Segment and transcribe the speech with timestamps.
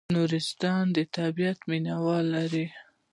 [0.15, 2.65] نورستان د طبیعت مینه وال لري